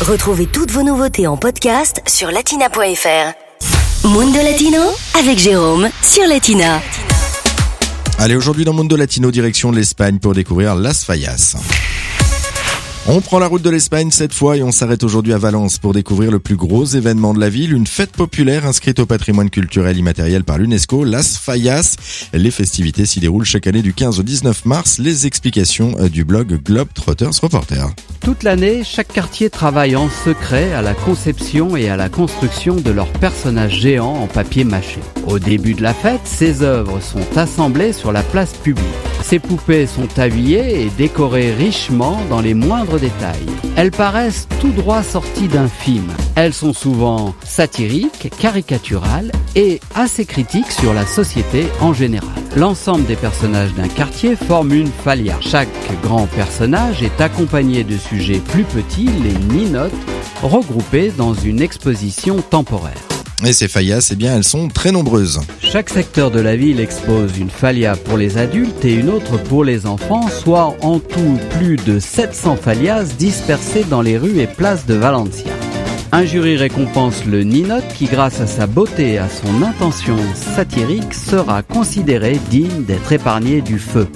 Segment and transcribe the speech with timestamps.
[0.00, 4.08] Retrouvez toutes vos nouveautés en podcast sur latina.fr.
[4.08, 4.80] Mundo Latino
[5.18, 6.80] avec Jérôme sur Latina.
[8.18, 11.54] Allez, aujourd'hui dans Mundo Latino, direction l'Espagne pour découvrir Las Fallas.
[13.08, 15.94] On prend la route de l'Espagne cette fois et on s'arrête aujourd'hui à Valence pour
[15.94, 19.96] découvrir le plus gros événement de la ville, une fête populaire inscrite au patrimoine culturel
[19.96, 21.96] immatériel par l'UNESCO, Las Fallas.
[22.34, 24.98] Les festivités s'y déroulent chaque année du 15 au 19 mars.
[24.98, 27.88] Les explications euh, du blog Globetrotters Reporter.
[28.20, 32.90] Toute l'année, chaque quartier travaille en secret à la conception et à la construction de
[32.90, 35.00] leurs personnages géants en papier mâché.
[35.26, 39.09] Au début de la fête, ces œuvres sont assemblées sur la place publique.
[39.22, 43.46] Ces poupées sont habillées et décorées richement dans les moindres détails.
[43.76, 46.08] Elles paraissent tout droit sorties d'un film.
[46.34, 52.28] Elles sont souvent satiriques, caricaturales et assez critiques sur la société en général.
[52.56, 55.36] L'ensemble des personnages d'un quartier forme une falia.
[55.40, 55.68] Chaque
[56.02, 59.92] grand personnage est accompagné de sujets plus petits, les ninotes,
[60.42, 63.09] regroupés dans une exposition temporaire.
[63.44, 65.40] Et ces faillas, eh bien, elles sont très nombreuses.
[65.60, 69.64] Chaque secteur de la ville expose une falia pour les adultes et une autre pour
[69.64, 74.84] les enfants, soit en tout plus de 700 falias dispersées dans les rues et places
[74.86, 75.50] de Valencia.
[76.12, 81.14] Un jury récompense le ninote qui, grâce à sa beauté et à son intention satirique,
[81.14, 84.08] sera considéré digne d'être épargné du feu.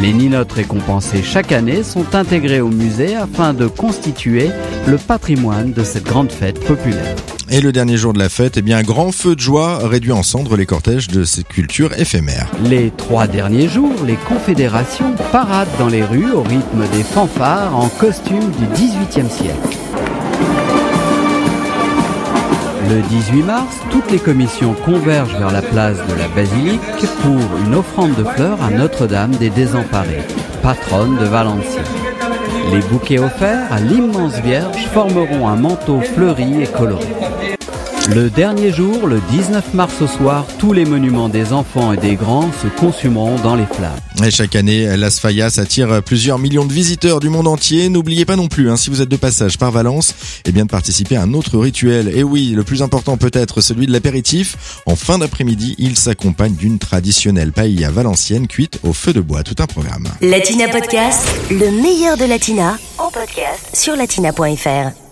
[0.00, 4.50] Les ninotes récompensées chaque année sont intégrées au musée afin de constituer
[4.86, 7.16] le patrimoine de cette grande fête populaire.
[7.50, 10.12] Et le dernier jour de la fête, eh bien, un grand feu de joie réduit
[10.12, 12.50] en cendres les cortèges de ces cultures éphémères.
[12.62, 17.88] Les trois derniers jours, les confédérations paradent dans les rues au rythme des fanfares en
[17.88, 19.78] costume du XVIIIe siècle.
[22.86, 26.80] Le 18 mars, toutes les commissions convergent vers la place de la Basilique
[27.22, 30.22] pour une offrande de fleurs à Notre-Dame des Désemparés,
[30.62, 31.84] patronne de Valenciennes.
[32.72, 37.57] Les bouquets offerts à l'immense Vierge formeront un manteau fleuri et coloré.
[38.14, 42.14] Le dernier jour, le 19 mars au soir, tous les monuments des enfants et des
[42.14, 43.98] grands se consumeront dans les flammes.
[44.24, 47.90] Et chaque année, Las Fallas attire plusieurs millions de visiteurs du monde entier.
[47.90, 50.14] N'oubliez pas non plus, hein, si vous êtes de passage par Valence,
[50.46, 52.08] eh bien de participer à un autre rituel.
[52.16, 54.80] Et oui, le plus important peut-être celui de l'apéritif.
[54.86, 59.42] En fin d'après-midi, il s'accompagne d'une traditionnelle paella valencienne cuite au feu de bois.
[59.42, 60.08] Tout un programme.
[60.22, 65.07] Latina Podcast, le meilleur de Latina, en podcast sur latina.fr.